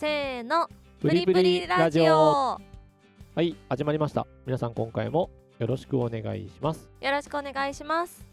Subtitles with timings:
[0.00, 0.66] せーの。
[1.00, 2.58] プリプリラジオ。
[3.34, 4.26] はい始まりました。
[4.46, 6.88] 皆さん今回もよろしくお願いします。
[7.02, 8.24] よろしくお願いします。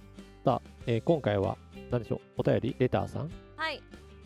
[0.46, 1.58] さあ、えー今回は
[1.92, 2.20] 何でしょう？
[2.38, 2.76] お便り？
[2.80, 3.30] レターさん？
[3.58, 3.82] はい。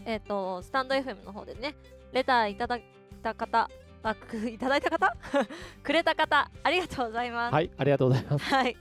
[0.06, 1.74] えっ、とスタンド FM の方でね
[2.14, 2.84] レターいただい
[3.24, 3.68] た方
[4.04, 5.18] あくいただいた方？
[5.82, 7.54] くれた方ありがとうございます。
[7.56, 8.46] はいありがとうございます。
[8.46, 8.78] はい。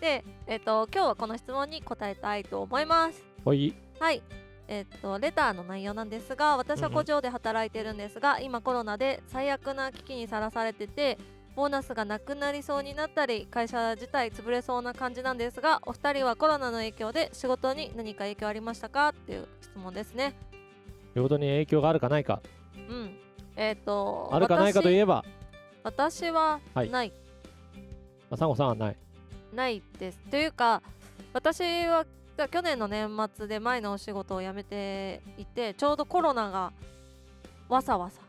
[0.00, 3.22] でえっ、と今日はこの質問に答えたいと思います。
[3.44, 3.74] はい。
[4.00, 4.22] はい
[4.68, 11.18] えっとレターの内容なんですが私は工場で働いてるんですが、今コロナで最悪な危機にさらされてて
[11.56, 20.34] ボーナスがなくなりそうになったり会社自体潰れそうな感じなんですがお二人はコロナの影響で仕事に何か影響ありましたかっていう質問ですね。
[21.14, 22.40] 仕事に影響があるかないか。
[22.76, 23.16] うん。
[23.56, 25.24] えっ、とあるかないかといえば、
[25.82, 26.90] 私私ははい。
[26.90, 27.12] ない、
[28.30, 28.96] まあ、サンゴさんはない。
[29.52, 30.18] ないです。
[30.30, 30.82] というか
[31.32, 32.06] 私は
[32.46, 36.72] 去年の年末で前のお仕事を辞めていてちょうどコロナが
[37.68, 38.20] わさわさ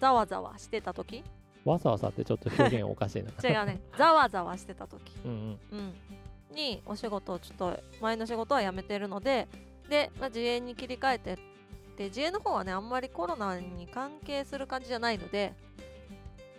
[0.00, 1.22] ざわざわしてた時？
[1.64, 3.30] わさわさってちょっと表現おかしいな。
[3.30, 3.80] 違うね。
[3.96, 5.58] ざわざわしてた時、うんうん。
[6.50, 9.46] うん、にお仕事をちょっと前の仕事は辞めてるので
[9.88, 11.38] で、まあ、自営に切り替えて
[11.96, 15.52] で自営の方はねあんまりコロナに関係する感じじゃないので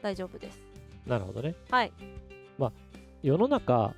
[0.01, 0.59] 大丈夫です。
[1.05, 1.55] なるほどね。
[1.69, 1.91] はい。
[3.21, 3.93] 世の中、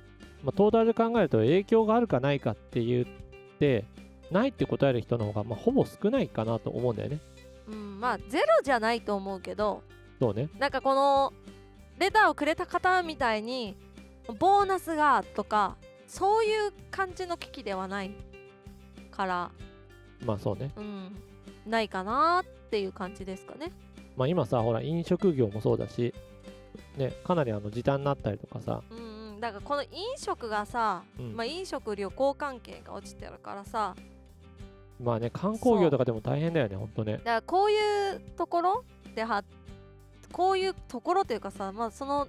[0.46, 3.06] まあ、トータルで考えると影響があるかないかって言っ
[3.58, 3.84] て
[4.30, 7.18] ないって答える人の方が、まあ、ほぼ少ないかなと思うんだよね。
[7.68, 9.82] うんまあゼロじゃないと思うけど
[10.20, 10.48] そうね。
[10.56, 11.32] なんかこの
[11.98, 13.76] レターをくれた方みたいに
[14.38, 18.12] ボーナスがとかそういう感じの危機ではない
[19.10, 19.50] から、
[20.24, 20.70] まあそうね。
[20.76, 21.16] うん、
[21.66, 23.72] ないかなっていう感じですかね。
[24.16, 26.14] まあ今さほら飲食業もそうだし
[26.96, 28.98] ねかなりあの時短になったりとかさうん。
[28.98, 29.15] うん、
[29.46, 31.36] だからこの飲食がさ、うん。
[31.36, 33.94] まあ、飲食旅行関係が落ちてるからさ。
[35.02, 37.18] まあね観光業とかでも大変だよねほんとね。
[37.18, 39.44] だからこういうところでは
[40.32, 42.26] こういうところというかさ、まあ、その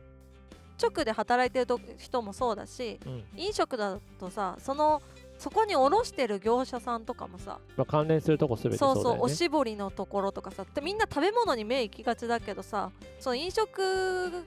[0.82, 3.23] 直で働いてると人もそうだしうん。
[3.38, 5.02] 飲食だとさその
[5.38, 9.20] そこに卸してる業者さんとかもさまあ、関連するとこすべてそそううだよね。
[9.20, 14.44] そうおしぼりのところとかさでみんな食べ物に目行きがちだけどさその飲食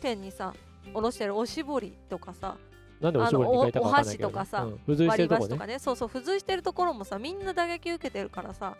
[0.00, 0.52] 店にさ
[0.94, 2.56] 卸してるおしぼりとかさ
[3.00, 5.78] なんでおしぼりに書いたかわかんないけど、おお箸とかさうん、付随してるとこね箸とかね。
[5.78, 8.76] そうそう付随してるところもさみんな打撃受けてるからさ、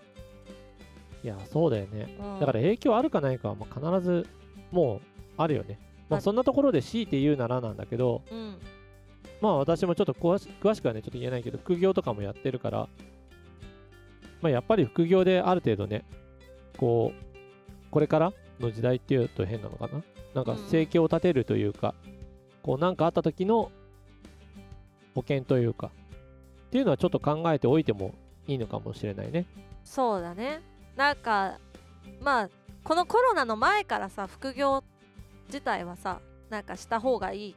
[1.22, 2.16] いやそうだよね。
[2.20, 2.40] うん。
[2.40, 4.26] だから影響あるかないかはまあ必ず
[4.70, 5.00] もう
[5.36, 5.78] あるよね。
[6.08, 8.58] ままああそんなところで強いて言うならなんだけどうん。
[9.40, 12.88] まあ私もちょっと詳し詳しくはねちょっと言えないけど副業とかもやってるから
[14.42, 16.04] まあやっぱり副業である程度ね
[16.76, 20.02] こうこれからの時代っていうと変なのかな？
[20.34, 20.58] なんかうん。
[20.68, 21.94] 生計を立てるというか、
[22.62, 23.72] こうなんかあった時の
[25.14, 25.90] 保険というか
[26.66, 28.14] っていうのはちょっと考えておいても
[28.46, 29.46] いいのかもしれないね。
[29.82, 30.62] そうだね。
[30.96, 31.58] なんか
[32.20, 32.50] まあ
[32.84, 34.84] このコロナの前からさ副業
[35.48, 37.56] 自体はさなんかした方がいい。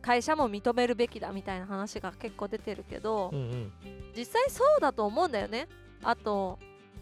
[0.00, 3.72] 会社も認めるべきだみたいな話が結構出てるけど、うんうん。
[4.16, 5.68] 実際そうだと思うんだよね。
[6.02, 6.58] あと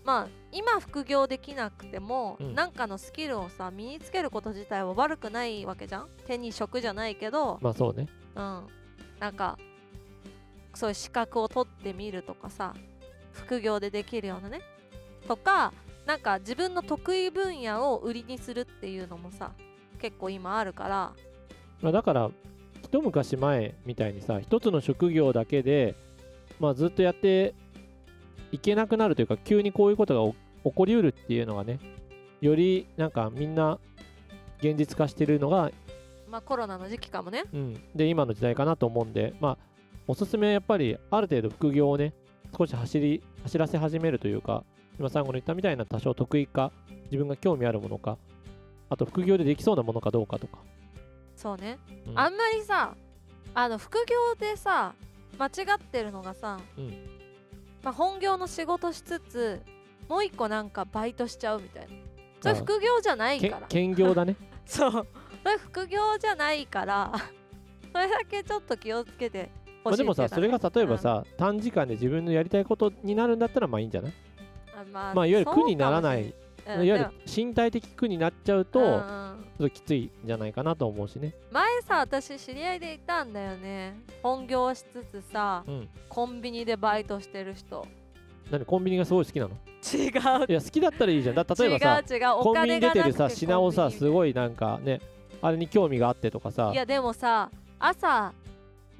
[0.06, 2.54] まあ今副業できなくても、うん。
[2.54, 6.08] なんかのスキルをさ身につけること自体は悪くないわけじゃん？
[6.26, 8.06] 手に職じゃないけど、まあそうね。
[8.36, 8.62] うん。
[9.18, 9.58] なんか
[10.74, 12.74] そういう資格を取ってみるとかさ
[13.32, 14.60] 副業でできるようなね。
[15.26, 15.72] とか
[16.06, 19.50] なんか自分の得意分野を売りにするっていうのもさ
[19.98, 21.12] 結構今あるから。
[21.82, 22.30] まあ、だから
[22.82, 25.96] 一昔前みたいにさ一つの職業だけで、
[26.60, 27.54] まあ、ずっとやって
[28.56, 30.34] いけなくなるというか急にこういうことがお
[30.70, 31.78] 起こりうるっていうのがね
[32.40, 33.78] よりなんかみんな
[34.60, 35.70] 現実化してるのが、
[36.30, 37.44] まあコロナの時期かもね。
[37.52, 39.58] うん、で今の時代かなと思うんでまあ
[40.08, 42.14] おすすめはやっぱりある程度副業をね
[42.56, 44.64] 少し走り走らせ始めるというか
[44.98, 46.72] 今最後の言ったみたいな多少得意か
[47.10, 48.16] 自分が興味あるものか
[48.88, 50.58] あと副業でできそうなものかどうかとか、
[51.34, 52.18] そうね、うん。
[52.18, 52.94] あんまりさ
[53.54, 54.94] あの副業でさ
[55.38, 57.15] 間違ってるのがさ、うん
[57.86, 59.62] まあ、本業の仕事しつつ
[60.08, 61.88] もう一個なんかバイトしちゃうみたいな。
[62.40, 63.66] それあ副業じゃないけから。
[63.68, 64.34] 兼業だね。
[64.66, 64.90] そう。
[64.90, 67.12] それ副業じゃないから。
[67.94, 69.50] それだけちょっと気をつけて
[69.84, 74.12] まあ、ほしいでもさ、それが例えばさ、短時間で自分のやりたいことになるんだったらまあいいんじゃない？
[74.76, 76.34] あまあ、まあいわゆる苦にならない、
[76.66, 79.44] いわゆる身体的苦になっちゃうと、うんうん。
[79.58, 81.34] ちょっときついんじゃないかなと思うしね。
[81.50, 83.96] 前さ私知り合いでいたんだよね。
[84.22, 85.88] 本業しつつさうん。
[86.08, 87.86] コンビニでバイトしてる人。
[88.50, 89.56] 何コンビニがすごい好きなの？
[89.92, 90.46] 違う。
[90.48, 91.34] いや、好きだったらいいじゃん。
[91.34, 92.28] だ例えばさ、違う違う。
[92.30, 95.00] おコンビニに出てるさ、品をさ、すごいなんかね、
[95.42, 96.70] あれに興味があってとかさ。
[96.72, 98.32] い、やでもさ朝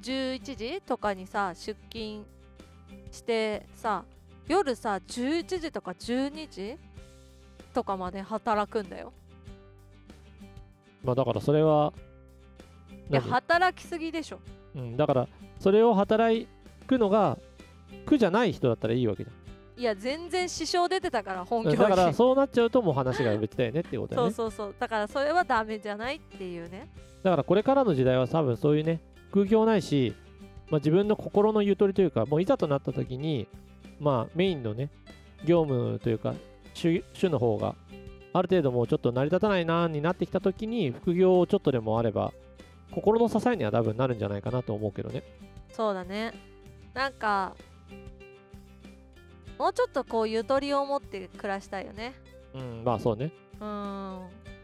[0.01, 2.23] 11時とかにさ出勤
[3.11, 4.05] してさ
[4.47, 6.77] 夜さ11時とか12時
[7.77, 9.13] とかまで働くんだよ。
[11.03, 11.93] まあだからそれは
[13.11, 14.39] いや何働きすぎでしょ。
[14.73, 15.27] うん、だから
[15.59, 16.47] それを働
[16.87, 17.37] くのが
[18.07, 19.29] 苦じゃない人だったらいいわけじ
[19.77, 24.33] いや全然支障出てたから本ゃん業にだからそうなっちゃうともう話が別だよねっていうことだよね。
[24.33, 24.75] そうそうそう。
[24.79, 26.89] だからそれはダメじゃないっていうね。
[27.21, 29.01] だからこれからの時代は多分そういうね
[29.31, 30.15] 空業ないし、
[30.71, 33.47] まあ、自分の心のゆとりというかもういざとなった時に
[33.99, 34.89] まあメインのね
[35.45, 36.33] 業務というか
[36.77, 37.75] 主主の方が
[38.33, 42.33] ある程度もうちょっと成り立たないなになってきた時に副業をちょっとでもあれば
[42.91, 45.23] 心の支えには多分なるんじゃないかなと思うけどね。
[45.71, 46.33] そうだね。
[46.93, 47.55] なんか
[49.57, 52.13] もうちょっとこうゆとりを持って暮らしたいよね。
[52.53, 53.31] うんまあそうね。
[53.59, 54.19] うん。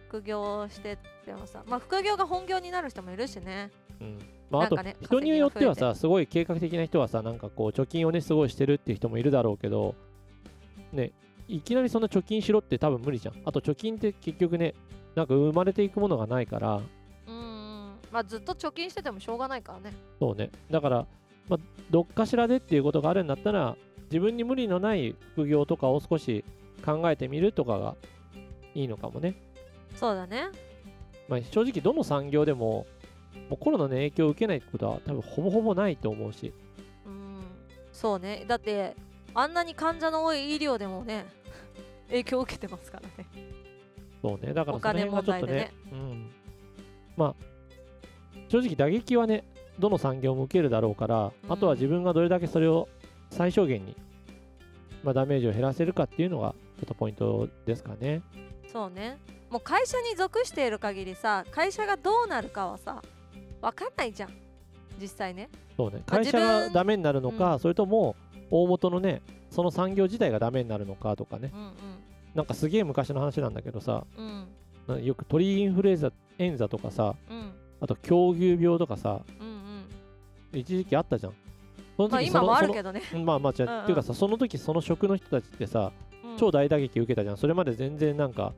[0.07, 1.63] 副業してってもさ。
[1.67, 3.71] まあ副業が本業になる人もいるしね。
[3.99, 4.19] うん。
[4.53, 9.95] まあ、あと、人によってはさすごい計画的な人はさなんかこう貯金をねすごいしてるっていう人もいるだろうけど
[10.91, 11.11] ね
[11.47, 13.35] いきなりそんな貯金しろって多分無理じゃん。
[13.45, 14.73] あと貯金って結局ね
[15.15, 16.81] なんか生まれていくものがないから。
[17.27, 17.97] うんうん。
[18.11, 19.93] まあずっと貯金しててもしょうがないからね。
[20.19, 20.49] そうね。
[20.71, 21.05] だから、
[21.49, 21.59] まあ、
[21.89, 23.75] どっかしらでっていうことがあるんだったら
[24.05, 26.45] 自分に無理のない副業とかを少し
[26.85, 27.95] 考えてみるとかが
[28.75, 29.35] いいのかもね、
[29.95, 30.49] そうだね。
[31.27, 32.85] まあ、正直どの産業でも
[33.49, 36.53] もうコロナの影響を受けないってことは多分ほぼほぼないと思うし。
[37.05, 37.41] うん。
[37.91, 38.45] そうね。
[38.47, 38.95] だって
[39.35, 41.25] あんなに患者の多い医療でもね
[42.07, 43.29] 影響を受けてますからね。
[44.21, 46.31] そうね、だからお金その辺がちょっとね問題でね、うん。
[47.17, 47.35] まあ、
[48.47, 49.43] 正直打撃はね、
[49.79, 51.51] どの産業も受けるだろうから、うん。
[51.51, 52.87] あとは自分がどれだけそれを
[53.31, 53.97] 最小限に、
[55.03, 58.21] まあ、ダメージを減らせるかっていうのが、ちょっとポイントですかね。
[58.71, 59.17] そうね。
[59.49, 63.03] もう会社に属している限りさ会社がどうなるかはさ
[63.61, 64.29] 分かんないじゃん。
[64.99, 65.49] 実際ね。
[65.75, 68.15] そうね、まあ会社がダメになるのか、うそれとも、
[68.53, 71.71] 大元のね、その産業自体がダメになるのかとかね、うん
[72.35, 74.05] なんかすげえ昔の話なんだけどさ、
[74.87, 75.03] うん。
[75.03, 77.51] よく鳥インフルエンザエンザとかさ、うん。
[77.79, 79.47] あと狂牛病とかさ、うん
[80.53, 80.59] うん。
[80.59, 81.33] 一時期あったじゃん。
[81.95, 83.83] そのまあ時その今もあるそけどね、のまあまあ、じゃあうんうん。
[83.83, 85.91] っていうかさ、その時その職の人たちってさ、
[86.23, 86.37] うん。
[86.37, 87.37] 超大打撃受けたじゃん。
[87.37, 88.53] それまで全然なんか、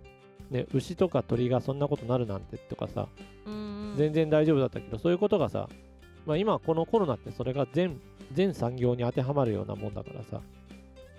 [0.50, 3.10] ね、牛とか鳥がそんなことなるなんてとかさ、
[3.46, 3.98] うんうん。
[3.98, 5.68] 全然大丈夫だったけど、そういうことがさ、
[6.26, 8.00] まあ今このコロナってそれが全、
[8.32, 10.42] 全産業に当てはまるようなもんだからさ、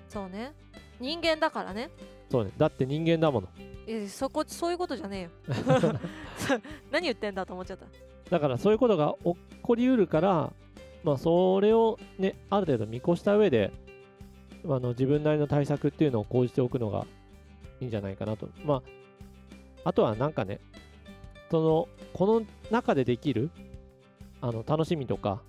[0.09, 0.53] そうね。
[0.99, 1.91] 人間だからね。
[2.31, 3.49] そうね、だって人間だもの。
[3.87, 5.31] えそこそういうことじゃねえよ。
[6.91, 7.87] 何言ってんだと思っちゃった。
[8.31, 10.53] だからそういうことが起こりうるから、
[11.05, 13.73] まあそれをね、ある程度見越した上で、
[14.65, 17.07] あの自分なりの対策っていうのを講じておくのが
[17.81, 18.49] いいんじゃないかなと。
[18.65, 18.83] まあ、
[19.85, 20.61] あとはなんかね、
[21.51, 23.51] その、この中でできる、
[24.41, 25.43] あの、楽しみとか、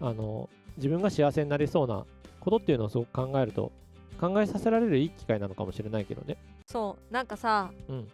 [0.00, 2.04] あの、自分が幸せになりそうな
[2.40, 3.72] ことっていうのをすごく考えると、
[4.20, 6.36] 考えさせられるいい機会なのかもしれないけどね。
[6.66, 8.08] そうなんかさうん。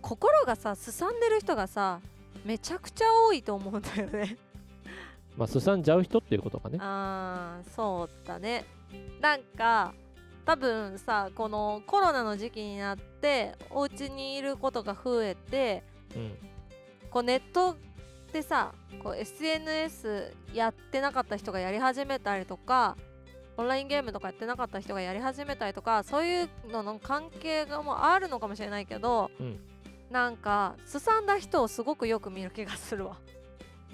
[0.00, 2.00] 心がさすさんでる人がさ
[2.44, 4.36] めちゃくちゃ多いと思うんだよね
[5.38, 6.78] まあ、すさんじゃう人っていうことかね。
[6.80, 8.64] あーそうだね
[9.20, 9.94] なんか
[10.44, 15.82] 多分さこのコロナの時期になってお家にいることが増えて
[16.16, 16.36] うん。
[17.10, 17.76] こうネット
[18.32, 22.96] でさこう SNS やってなかった人がやり始めたりとか
[23.56, 29.60] オンラインゲームとかやってなかった人がやり始めたりとかそういうのの関係がもうあるのかもしれないけど、うん
[30.12, 33.16] なんかすさんだ人をすごくよく見る気がするわ。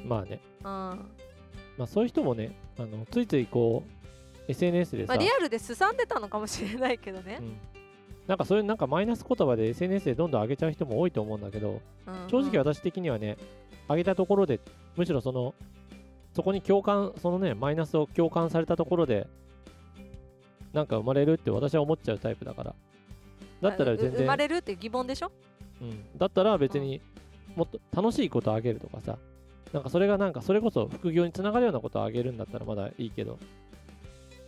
[0.05, 0.41] まあね。
[0.59, 0.99] うんま
[1.79, 7.45] まあそういう人もね、あのついついこう、SNS でさ、あ、リアルですさんでたのかもしれないけどねう。
[7.45, 7.57] ん、
[8.27, 13.37] なんかそういうなんかマイナス言葉で SNS でどんどん上げちゃう人も多いと思うんだけど、うんうん正直私的にはね、
[13.89, 14.61] 上げたところで、
[14.97, 15.55] むしろその、
[16.35, 19.27] そこに共感、そのね、マイナスを共感されたところで、
[20.73, 22.75] なんか生まれるって私は思っちゃうタイプだから。
[23.61, 25.33] だったら全う生然、まれるって疑問でしょ？
[25.81, 27.01] うん、だったら別に
[27.57, 29.19] もっと楽しいことをあげるとかさ、
[29.73, 33.39] なんかそれがなんかそれこそ副業につながるようなことをあげるんだったらまだいいけど、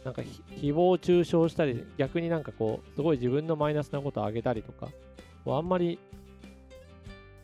[0.04, 4.88] なんかひ誹謗中傷したり、逆になんかこう、すごい自分のマイナスなことをあげたりとか、
[5.46, 5.98] あんまり、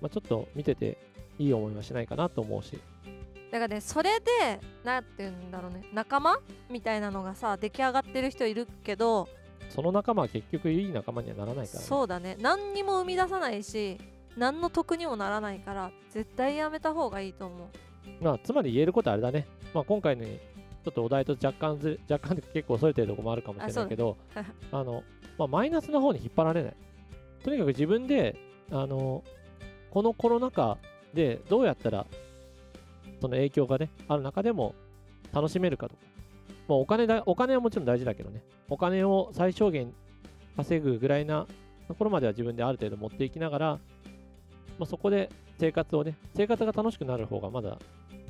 [0.00, 0.98] まあ、ちょっと見てて
[1.38, 2.78] いい思いはしないかなと思うし、
[3.50, 6.38] だからねそれでなんて言うんだろうね仲間
[6.70, 9.28] みたいなのがさ出来上がってる人いるけど
[9.68, 11.86] その仲間は結局いい仲間にはならないから、ね。
[11.86, 13.98] そうだね何にも生み出さないし
[14.36, 17.68] 何の得にもならないから絶対やめた方がいいと思う
[18.20, 19.46] まあ、つまり言えることはあれだね。
[19.74, 25.02] まあ、今回のちょっとお題と若干ずれ、若干結構それてるところもあるかもしれないけど、あ あの、
[25.38, 26.76] まあ、マイナスの方に引っ張られない。
[27.42, 28.36] とにかく自分で、
[28.70, 29.22] あの、
[29.90, 30.78] このコロナ禍
[31.14, 32.06] でどうやったら、
[33.20, 34.74] その影響がね、ある中でも
[35.32, 36.02] 楽しめるかとか。
[36.68, 39.92] まあ、お金だ、お金はもちろん大事だけどね、お金を最小限
[40.56, 41.46] 稼ぐぐらいな
[41.88, 43.66] ところまでは自分である程度持っていきながら、
[44.78, 47.78] まあ、そこで生活をね生活が楽しくなる方がまだ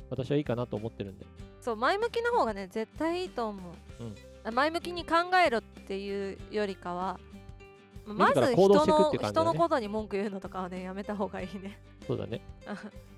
[0.09, 1.25] 私はいいかなと思ってるんで。
[1.59, 3.59] そう前向きな方がね絶対いいと思
[4.45, 5.15] う、前向きに考
[5.45, 7.19] えろっていうよりかは
[8.05, 11.77] まず人の人のことに文句言うのとかはねやめた方がいいね
[12.07, 12.41] そうだね。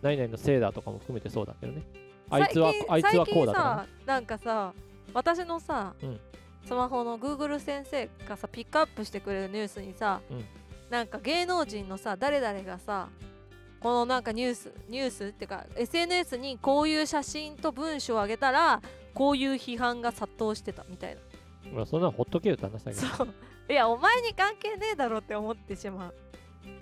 [0.01, 1.83] 何々のせいだとかも含めてそうだけどね。
[2.31, 4.73] あいつはあいつはこうだとか、最近さなんかさ
[5.13, 6.19] 私のさ、うん。
[6.65, 10.45] スマホの Google 先生がさピックアップしてくれるニュースにさ、うん。
[10.89, 13.09] なんか芸能人のさ誰々がさ
[13.79, 18.81] このなんかニュースニュースっていうか SNS にこういう写真と文章を上げたら
[19.13, 21.21] こういう批判が殺到してたみたいな。
[21.21, 21.21] ね
[21.73, 23.27] まあそんなのほっとけよって話だけど。
[23.69, 26.15] いやお前に関係ねえだろって思ってしまう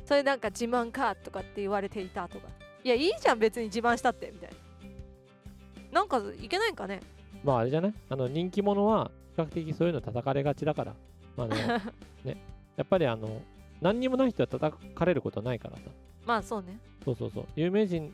[0.07, 2.47] それなんか自慢かとかって言われていたとか。
[2.83, 5.99] いやいいじゃん別に自慢したってみたいな。
[5.99, 7.01] なんかいけないんかね。
[7.43, 7.93] まああれじゃない？
[8.09, 10.95] あの人気者は比較的そういうの叩かれがちだから、
[11.35, 11.81] まあね
[12.23, 12.37] ね、
[12.77, 13.41] やっぱりあの
[13.81, 15.81] 何にもない人は叩かれることはないからさ。
[16.25, 16.79] まあそうね。
[17.03, 17.45] そうそうそう。
[17.57, 18.13] 有名人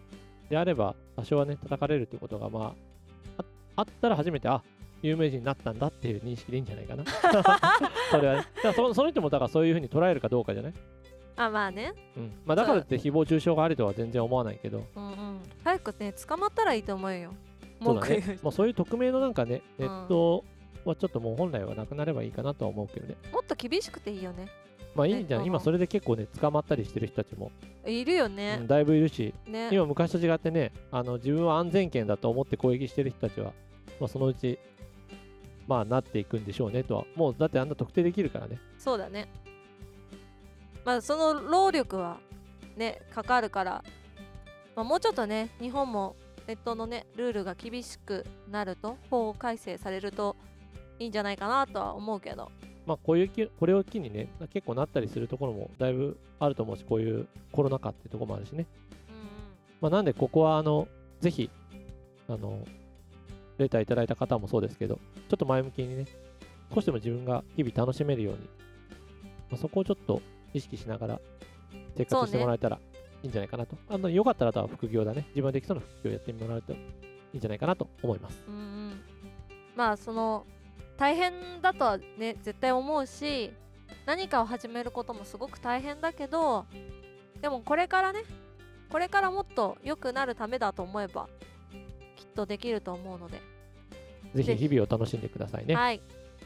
[0.49, 2.73] であれば多少はね叩かれるってことがま
[3.37, 3.45] ああ
[3.75, 4.63] あったら初めてあ
[5.03, 7.03] 有名人になったんだっていう認識でいいんじゃないかな。
[8.11, 8.47] それはね。
[8.55, 10.73] だからそその人もだからそういうふうに捉えるかどうかじゃない、
[11.35, 11.93] あまあね。
[12.15, 12.31] うん。
[12.45, 14.83] まあ、だからって誹謗中傷がありとは全然思わないけど。
[14.95, 15.39] うんうん。
[15.63, 17.33] 早くね捕まったらいいと思うよ。
[17.81, 20.45] そうだね、まあ、そういう匿名のなんかねネット
[20.85, 23.15] はちょっともう本来はなくなればいいかなとは思うけどね。
[23.31, 24.47] もっと厳しくていいよね。
[24.95, 27.51] まあいいんじゃネットのない今それで結構ね捕まったりしてる人たちも、
[27.85, 29.33] いるようねん、だいぶいるし。
[29.47, 29.69] ね。
[29.71, 33.53] 今昔と違ってねあの自分は安全圏だと思って攻撃してる人たちは、
[33.99, 34.59] まあ、そのうち
[35.67, 37.05] まあなっていくんでしょうねとは。
[37.15, 38.59] もうだってあんな特定できるからね。
[38.77, 39.27] そうだね
[40.85, 42.17] まあその労力は
[42.75, 43.83] ねかかるから、
[44.75, 46.15] まあ、もうちょっとね日本も
[46.47, 50.35] ネットのねルールが厳しくなると法改正されると
[50.99, 52.51] いいんじゃないかなとは思うけど。
[52.85, 58.65] まあこういうきこれを機にね結構なったりするところもだいぶあると思うしこういうコロナ禍っていうところもあるしね。
[59.09, 59.15] うん。
[59.79, 60.89] まあなんでここはあの
[61.21, 61.49] ぜひ
[62.27, 62.65] あの
[63.57, 66.05] レターいただいた方もそうですけどちょっと前向きにね
[66.73, 68.39] 少しでも自分が日々楽しめるように、
[69.49, 70.21] まあ、そこをちょっと
[70.53, 71.19] 意識しながら
[71.97, 72.79] 生活してもらえたら
[73.23, 75.25] いいんじゃないかなと、あのよかったらあとは副業だね。
[75.29, 76.77] 自分ができそうな副業やってもらえるとい
[77.33, 78.41] いんじゃないかなと思います。
[78.47, 79.01] うんうん。
[79.75, 80.45] まあその
[80.97, 83.51] 大変だとはね絶対思うし
[84.05, 86.65] 何かを始めることもすごく大変だけど
[87.41, 88.23] でもこれからね
[88.91, 91.27] これからもっと良くなるためだと思えば
[92.15, 93.41] きっとできると思うので、
[94.35, 94.67] ぜぜひ。
[94.67, 95.75] ひ日々を楽しんでくださいね。
[95.75, 96.01] はい。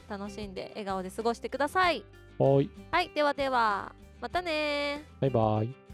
[0.10, 1.98] 楽しんで笑顔で過ごしてください。
[1.98, 2.04] い。
[2.40, 3.10] はい。
[3.14, 5.22] ではではまたねー。
[5.22, 5.87] バイバイ。